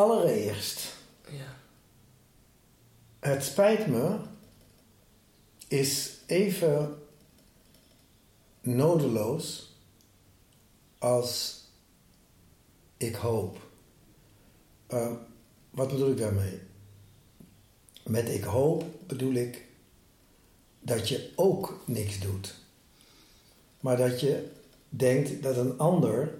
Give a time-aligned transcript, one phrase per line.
[0.00, 0.96] Allereerst,
[1.30, 1.56] Ja.
[3.18, 4.18] het spijt me
[5.68, 6.98] is even
[8.60, 9.76] nodeloos
[10.98, 11.64] als
[12.96, 13.58] ik hoop.
[14.86, 15.12] Eh,
[15.70, 16.60] wat bedoel ik daarmee?
[18.04, 19.64] Met ik hoop bedoel ik
[20.80, 22.54] dat je ook niks doet.
[23.80, 24.52] Maar dat je
[24.88, 26.34] denkt dat een ander,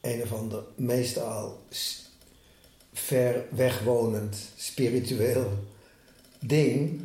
[0.00, 1.60] een of ander, meestal
[2.98, 5.52] ver wegwonend, spiritueel
[6.40, 7.00] ding,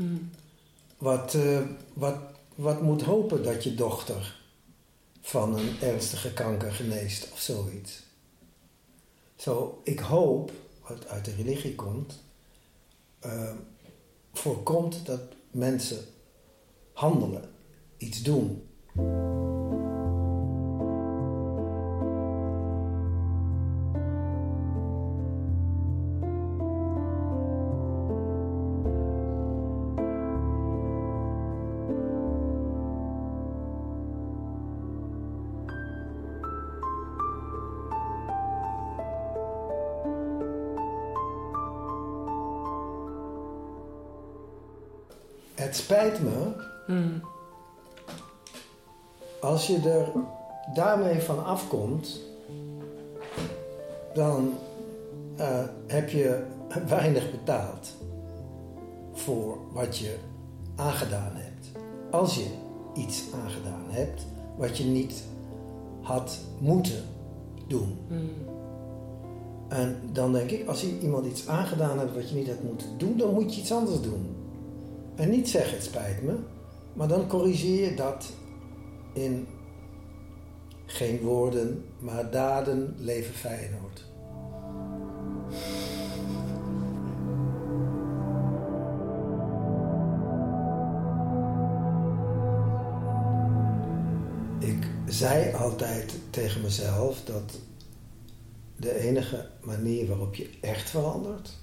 [0.98, 1.62] wat, eh,
[1.94, 2.18] wat,
[2.56, 4.42] wat moet hopen dat je dochter
[5.22, 8.04] van een ernstige kanker geneest of zoiets.
[9.36, 10.52] Zo, ik hoop,
[10.88, 12.24] wat uit de religie komt,
[13.20, 13.54] eh,
[14.34, 15.22] voorkomt dat
[15.52, 16.06] mensen
[16.94, 17.50] handelen,
[17.98, 18.64] iets doen.
[45.54, 46.52] Het spijt me
[46.86, 47.22] Hmm.
[49.42, 50.12] als je er
[50.74, 52.20] daarmee van afkomt,
[54.14, 54.54] dan
[55.36, 56.44] eh, heb je
[56.88, 57.90] weinig betaald
[59.14, 60.16] voor wat je
[60.76, 61.72] aangedaan hebt.
[62.12, 62.46] Als je
[62.94, 64.26] iets aangedaan hebt
[64.58, 65.24] wat je niet
[66.02, 67.04] had moeten
[67.68, 67.98] doen.
[68.08, 68.30] Hmm.
[69.68, 72.98] En dan denk ik, als je iemand iets aangedaan hebt wat je niet had moeten
[72.98, 74.36] doen, dan moet je iets anders doen.
[75.16, 76.36] En niet zeggen het spijt me,
[76.94, 78.32] maar dan corrigeer je dat
[79.14, 79.48] in
[80.86, 84.06] geen woorden, maar daden leven Feyenoord.
[94.60, 97.60] Ik zei altijd tegen mezelf dat
[98.76, 101.58] de enige manier waarop je echt verandert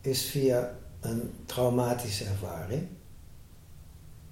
[0.00, 2.86] is via een traumatische ervaring.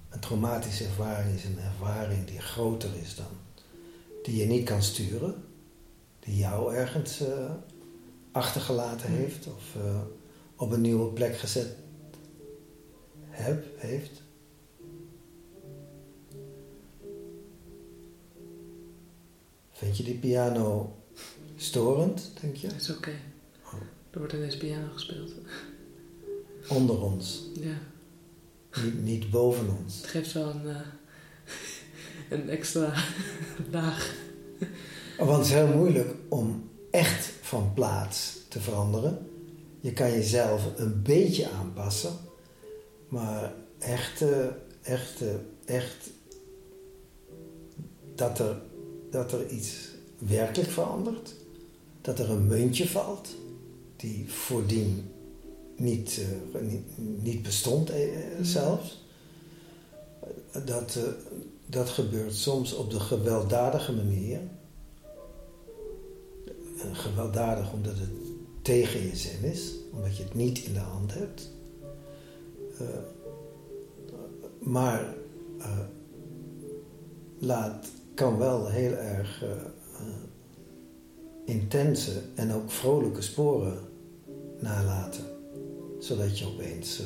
[0.09, 3.43] Een traumatische ervaring is een ervaring die groter is dan
[4.25, 5.43] die je niet kan sturen,
[6.19, 7.51] die jou ergens eh,
[8.31, 10.01] achtergelaten heeft of eh,
[10.55, 11.75] op een nieuwe plek gezet
[13.29, 14.23] heb, heeft.
[19.71, 20.95] Vind je die piano
[21.55, 22.67] storend, denk je?
[22.67, 23.13] Dat is oké.
[24.09, 25.31] Er wordt ineens piano gespeeld.
[26.69, 27.77] Onder ons, Ja.
[28.83, 29.97] niet, niet boven ons.
[29.97, 30.79] Het geeft wel een, eh,
[32.39, 32.93] een extra
[33.71, 34.13] laag.
[35.17, 39.27] Want het is heel moeilijk om echt van plaats te veranderen.
[39.79, 42.13] Je kan jezelf een beetje aanpassen,
[43.07, 44.23] maar echt,
[44.81, 45.21] echt,
[45.65, 46.09] echt
[48.15, 48.61] dat er,
[49.11, 49.73] dat er iets
[50.17, 51.35] werkelijk verandert,
[52.01, 53.29] dat er een muntje valt
[53.95, 55.09] die voordien
[55.75, 56.21] niet,
[56.53, 56.83] eh, niet,
[57.23, 58.07] niet bestond eh,
[58.41, 59.03] zelfs.
[60.65, 61.03] Dat, eh,
[61.65, 64.39] dat gebeurt soms op de gewelddadige manier.
[66.81, 68.09] En gewelddadig omdat het
[68.61, 71.51] tegen je zin is, omdat je het niet in de hand hebt.
[72.79, 72.87] Eh,
[74.65, 75.15] maar
[75.59, 75.79] eh,
[77.39, 80.07] laat, kan wel heel erg eh, eh,
[81.45, 83.77] intense en ook vrolijke sporen
[84.59, 85.34] nalaten.
[86.05, 87.05] Zodat je opeens eh,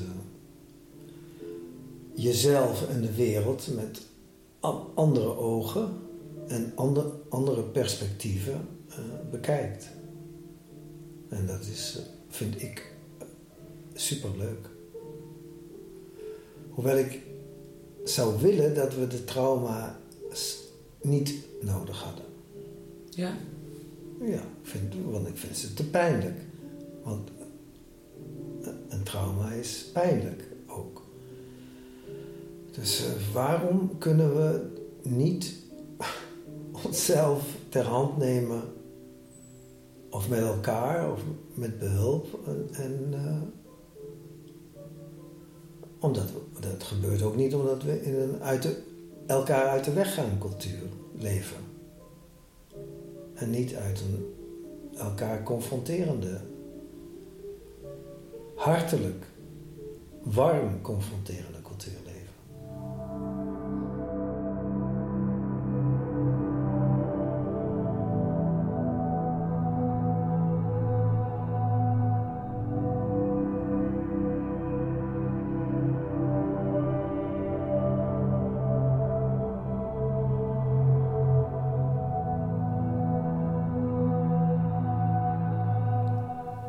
[2.14, 4.02] jezelf en de wereld met
[4.94, 5.90] andere ogen
[6.48, 8.98] en ander, andere perspectieven eh,
[9.32, 9.90] bekijkt.
[11.30, 12.94] En dat is, eh, vind ik,
[13.94, 14.70] superleuk.
[16.70, 17.22] Hoewel ik
[18.04, 20.58] zou willen dat we de trauma's
[21.02, 22.26] niet nodig hadden.
[23.10, 23.38] Ja.
[24.22, 26.40] Ja, vind, want ik vind ze te pijnlijk.
[27.04, 27.30] Want
[29.20, 31.02] trauma is pijnlijk ook.
[32.72, 34.62] Dus eh, waarom kunnen we
[35.04, 35.56] niet
[36.86, 38.62] onszelf ter hand nemen,
[40.10, 41.22] of met elkaar, of
[41.54, 42.40] met behulp?
[42.72, 43.42] En, eh,
[46.00, 46.28] omdat
[46.60, 48.82] dat gebeurt ook niet omdat we in een uit de,
[49.26, 50.82] elkaar uit de weg gaan cultuur
[51.18, 51.58] leven.
[53.34, 54.34] En niet uit een
[54.98, 56.42] elkaar confronterende,
[58.60, 59.26] hartelijk,
[60.24, 62.28] warm confronterende cultuurleven.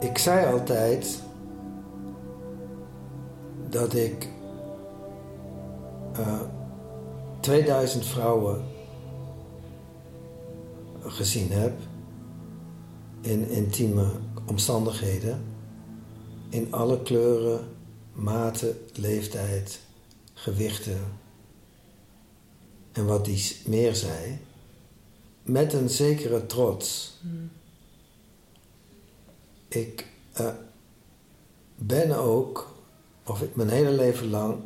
[0.01, 1.29] Ik zei altijd
[3.71, 4.29] dat ik
[6.19, 6.41] uh,
[7.41, 8.65] 2000 vrouwen
[11.03, 11.79] gezien heb
[13.21, 14.11] in intieme
[14.47, 15.43] omstandigheden,
[16.49, 17.69] in alle kleuren,
[18.13, 19.81] maten, leeftijd,
[20.35, 21.01] gewichten
[22.93, 24.39] en wat die meer zei,
[25.43, 27.19] met een zekere trots.
[27.21, 27.51] Hmm.
[29.69, 30.07] Ik
[30.41, 30.49] uh,
[31.77, 32.75] ben ook,
[33.31, 34.57] of mijn hele leven lang,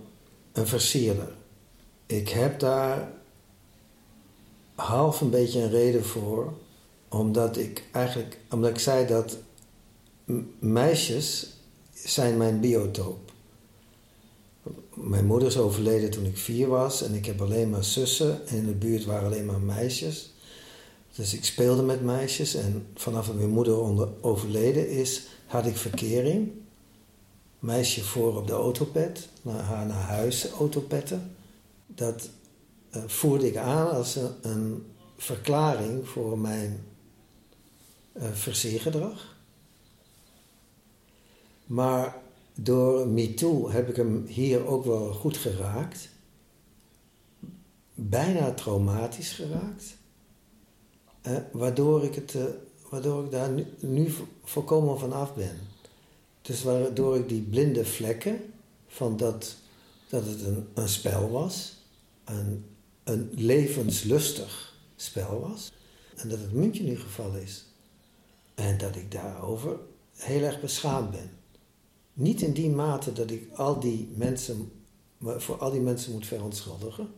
[0.53, 1.29] een versierder.
[2.07, 3.13] Ik heb daar
[4.75, 6.53] half een beetje een reden voor,
[7.09, 9.37] omdat ik eigenlijk, omdat ik zei dat
[10.59, 11.53] meisjes
[11.93, 13.33] zijn mijn biotoop.
[14.95, 18.57] Mijn moeder is overleden toen ik vier was en ik heb alleen maar zussen en
[18.57, 20.33] in de buurt waren alleen maar meisjes.
[21.15, 25.77] Dus ik speelde met meisjes en vanaf dat mijn moeder onder, overleden is, had ik
[25.77, 26.53] verkering.
[27.65, 31.37] Meisje voor op de autopet, naar haar naar huis autopetten.
[31.87, 32.31] Dat
[32.97, 36.85] uh, voerde ik aan als een, verklaring voor mijn
[38.13, 39.37] uh, versiergedrag.
[41.67, 42.17] Maar
[42.55, 46.09] door MeToo heb ik hem hier ook wel goed geraakt.
[47.95, 49.97] Bijna traumatisch geraakt.
[51.27, 52.45] Uh, waardoor, ik het, uh,
[52.91, 55.73] waardoor ik daar nu, nu volkomen van af ben.
[56.44, 58.52] Dus waardoor ik die blinde vlekken
[58.87, 59.56] van dat,
[60.08, 61.76] dat het een, een spel was,
[62.25, 62.64] een,
[63.05, 65.73] een levenslustig spel was,
[66.17, 67.64] en dat het muntje nu gevallen is.
[68.55, 69.79] En dat ik daarover
[70.17, 71.31] heel erg beschaamd ben.
[72.12, 74.73] Niet in die mate dat ik al die mensen,
[75.20, 77.08] voor al die mensen moet verontschuldigen.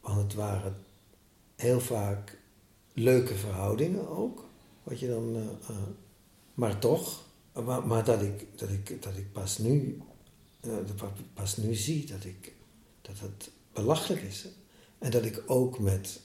[0.00, 0.76] Want het waren
[1.56, 2.38] heel vaak
[2.92, 4.44] leuke verhoudingen ook.
[4.82, 5.76] Wat je dan, uh, uh,
[6.54, 10.02] maar toch, maar, maar, dat, ik, dat, ik, dat ik pas nu,
[10.66, 10.76] uh,
[11.34, 12.54] pas nu zie dat, ik,
[13.02, 14.48] dat het belachelijk is.
[14.98, 16.20] En dat ik ook met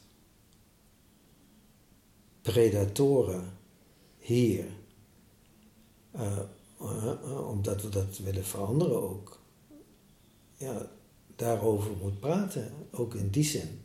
[2.42, 3.58] predatoren
[4.18, 4.66] hier,
[7.48, 9.40] omdat we dat willen veranderen ook,
[10.58, 10.90] ja,
[11.36, 13.84] daarover moet praten, ook in die zin.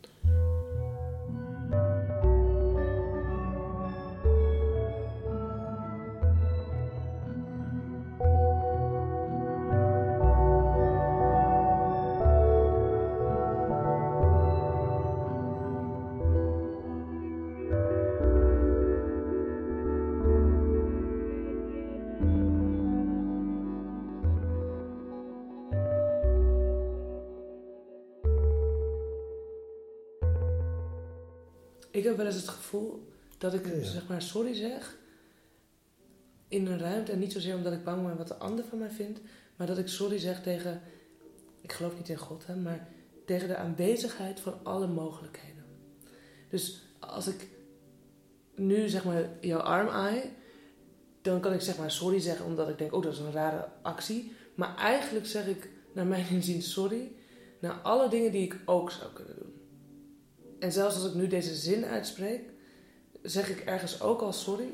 [31.91, 33.07] Ik heb wel eens het gevoel
[33.37, 34.97] dat ik zeg maar sorry zeg
[36.47, 37.11] in een ruimte.
[37.11, 39.19] En niet zozeer omdat ik bang ben wat de ander van mij vindt.
[39.55, 40.81] Maar dat ik sorry zeg tegen,
[41.61, 42.87] ik geloof niet in God, hè, maar
[43.25, 45.65] tegen de aanwezigheid van alle mogelijkheden.
[46.49, 47.47] Dus als ik
[48.55, 50.21] nu zeg maar jouw arm aai,
[51.21, 53.67] dan kan ik zeg maar sorry zeggen omdat ik denk, oh dat is een rare
[53.81, 54.33] actie.
[54.55, 57.11] Maar eigenlijk zeg ik naar mijn inzien sorry
[57.59, 59.60] naar alle dingen die ik ook zou kunnen doen.
[60.61, 62.41] En zelfs als ik nu deze zin uitspreek,
[63.21, 64.69] zeg ik ergens ook al sorry.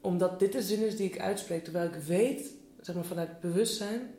[0.00, 1.64] Omdat dit de zin is die ik uitspreek.
[1.64, 4.14] Terwijl ik weet, zeg maar vanuit bewustzijn,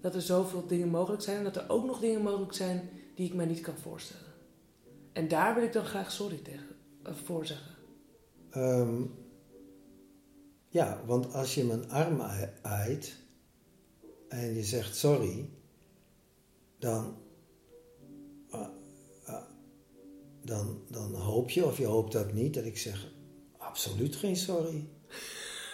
[0.00, 1.36] dat er zoveel dingen mogelijk zijn.
[1.36, 4.32] En dat er ook nog dingen mogelijk zijn die ik mij niet kan voorstellen.
[5.12, 7.74] En daar wil ik dan graag sorry tegen, uh, voor zeggen.
[8.50, 9.02] Ehm,
[10.68, 12.20] ja, want als je mijn arm
[12.62, 13.16] aait
[14.28, 15.50] en je zegt sorry,
[16.78, 17.16] dan
[20.48, 23.06] dan, dan hoop je, of je hoopt dat niet, dat ik zeg:
[23.58, 24.88] absoluut geen sorry.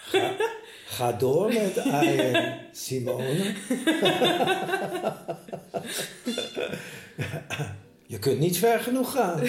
[0.01, 0.35] Ga,
[0.95, 3.43] ga door met aaien, Simone.
[8.13, 9.39] je kunt niet ver genoeg gaan.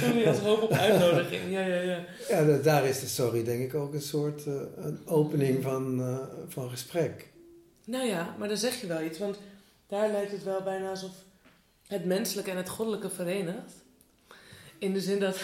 [0.00, 1.50] sorry als hoop op uitnodiging.
[1.50, 2.04] Ja, ja, ja.
[2.28, 6.18] ja, daar is de sorry denk ik ook een soort uh, een opening van, uh,
[6.48, 7.32] van gesprek.
[7.84, 9.38] Nou ja, maar dan zeg je wel iets, want
[9.86, 11.25] daar lijkt het wel bijna alsof
[11.86, 13.72] het menselijke en het goddelijke verenigt.
[14.78, 15.40] In de zin dat.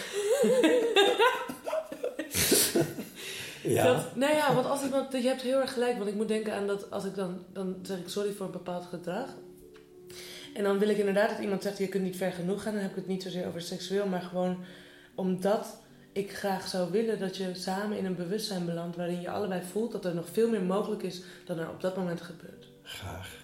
[3.63, 3.83] ja.
[3.83, 6.27] Dat, nou ja, want als ik, want je hebt heel erg gelijk, want ik moet
[6.27, 9.29] denken aan dat als ik dan, dan zeg ik sorry voor een bepaald gedrag.
[10.53, 12.73] En dan wil ik inderdaad dat iemand zegt: je kunt niet ver genoeg gaan.
[12.73, 14.57] Dan heb ik het niet zozeer over seksueel, maar gewoon
[15.15, 15.81] omdat
[16.11, 19.91] ik graag zou willen dat je samen in een bewustzijn belandt waarin je allebei voelt
[19.91, 22.67] dat er nog veel meer mogelijk is dan er op dat moment gebeurt.
[22.81, 23.35] Graag.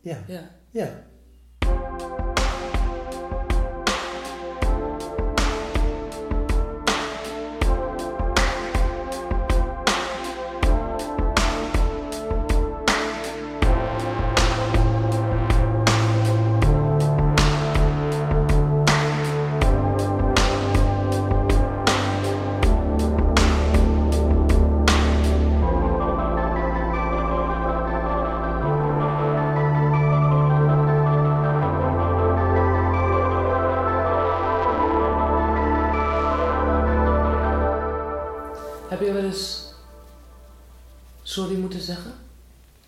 [0.00, 0.24] Ja.
[0.26, 0.50] Ja.
[0.70, 1.06] ja.
[41.38, 42.12] Sorry moeten zeggen?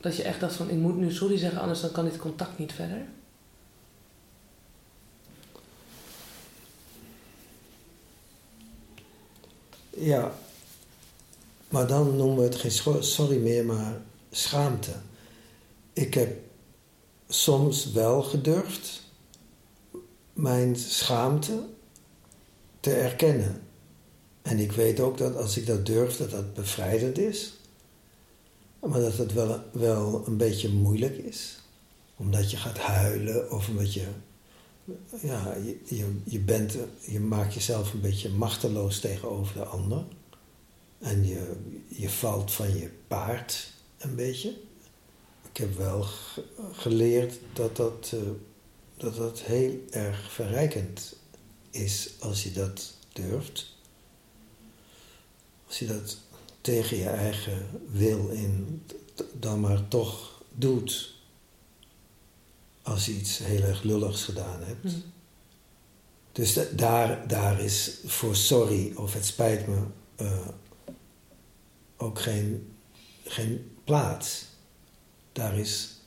[0.01, 2.59] Dat je echt dacht van, ik moet nu sorry zeggen, anders dan kan dit contact
[2.59, 3.07] niet verder?
[9.91, 10.35] Ja,
[11.69, 14.93] maar dan noemen we het geen sorry meer, maar schaamte.
[15.93, 16.39] Ik heb
[17.29, 19.03] soms wel gedurfd
[20.33, 21.63] mijn schaamte
[22.81, 23.63] te erkennen.
[24.43, 27.60] En ik weet ook dat als ik dat durf, dat dat bevrijdend is.
[28.81, 31.59] Maar dat het wel, wel een beetje moeilijk is.
[32.17, 34.07] Omdat je gaat huilen of omdat je...
[35.23, 40.05] Ja, je, je, je, bent, je maakt jezelf een beetje machteloos tegenover de ander.
[40.99, 41.53] En je,
[41.89, 44.57] je valt van je paard een beetje.
[45.53, 46.07] Ik heb wel
[46.73, 48.21] geleerd dat dat, uh,
[48.97, 51.17] dat dat heel erg verrijkend
[51.71, 53.77] is als je dat durft.
[55.67, 56.19] Als je dat
[56.61, 58.83] tegen je eigen wil in
[59.33, 61.15] dan maar toch doet.
[62.83, 64.93] Als je iets heel erg lulligs gedaan hebt.
[64.93, 64.99] Hm.
[66.33, 69.79] Dus daar, daar is voor sorry of het spijt me
[70.21, 70.49] uh,
[71.97, 72.73] ook geen,
[73.25, 74.45] geen plaats.
[75.33, 76.01] Daar is,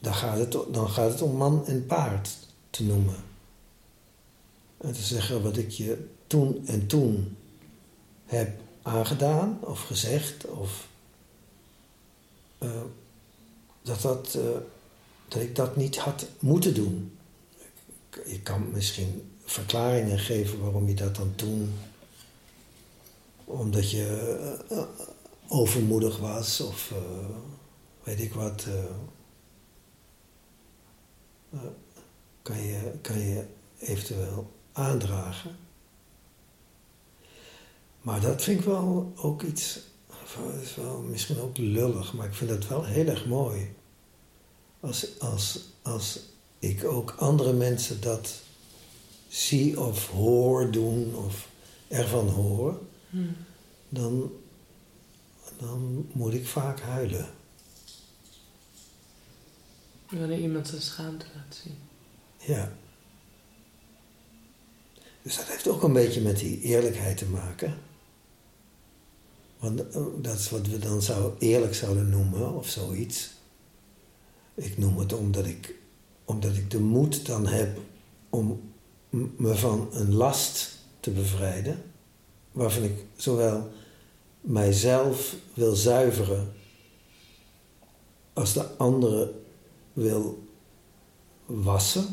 [0.00, 2.36] daar gaat het, dan gaat het om man en paard
[2.70, 3.24] te noemen.
[4.76, 7.36] En te zeggen wat ik je toen en toen
[8.24, 10.86] heb aangedaan of gezegd of
[12.58, 12.70] uh,
[13.82, 14.42] dat, dat, uh,
[15.28, 17.18] dat ik dat niet had moeten doen.
[18.26, 21.78] Je kan misschien verklaringen geven waarom je dat dan toen
[23.44, 24.36] omdat je
[24.72, 24.82] uh,
[25.48, 26.92] overmoedig was of
[28.02, 28.66] weet ik wat.
[32.42, 33.46] kan, je, kan je
[33.78, 35.65] eventueel aandragen.
[38.06, 42.34] Maar dat vind ik wel ook iets, dat is wel misschien ook lullig, maar ik
[42.34, 43.74] vind het wel heel erg mooi.
[44.80, 46.20] Als, als, als
[46.58, 48.42] ik ook andere mensen dat
[49.28, 51.48] zie of hoor doen of
[51.88, 53.36] ervan hoor, hmm.
[53.88, 54.32] dan,
[55.58, 57.30] dan moet ik vaak huilen.
[60.10, 61.78] Wanneer iemand zijn schaamte laat zien.
[62.38, 62.72] Ja.
[65.22, 67.85] Dus dat heeft ook een beetje met die eerlijkheid te maken.
[69.58, 73.30] Want eh, dat is wat we dan zou, eerlijk zouden noemen of zoiets.
[74.54, 75.74] Ik noem het omdat ik,
[76.24, 77.78] omdat ik de moed dan heb
[78.30, 78.60] om
[79.36, 81.82] me van een last te bevrijden.
[82.52, 83.70] Waarvan ik zowel
[84.40, 86.52] mijzelf wil zuiveren
[88.32, 89.32] als de andere
[89.92, 90.46] wil
[91.46, 92.06] wassen.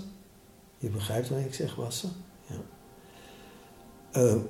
[0.77, 2.11] Je begrijpt wat ik zeg, wassen?
[2.47, 2.61] Ja.
[4.21, 4.41] Uh,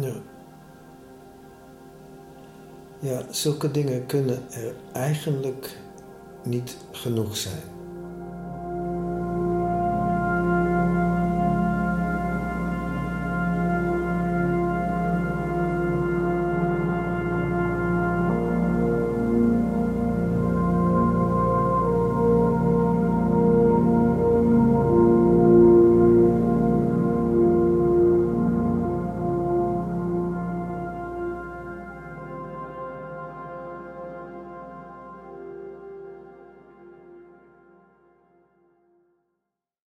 [0.00, 0.12] Ja.
[2.98, 5.78] Ja, zulke dingen kunnen er eigenlijk
[6.44, 7.62] niet genoeg zijn.